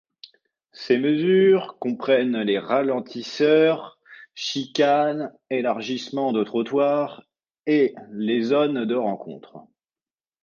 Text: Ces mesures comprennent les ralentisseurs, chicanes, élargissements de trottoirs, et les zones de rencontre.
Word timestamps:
Ces 0.71 0.97
mesures 0.97 1.77
comprennent 1.77 2.39
les 2.41 2.57
ralentisseurs, 2.57 3.99
chicanes, 4.33 5.31
élargissements 5.51 6.33
de 6.33 6.43
trottoirs, 6.43 7.21
et 7.67 7.93
les 8.11 8.41
zones 8.41 8.85
de 8.85 8.95
rencontre. 8.95 9.67